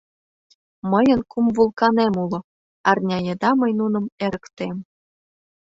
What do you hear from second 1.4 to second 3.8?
вулканем уло, арня еда мый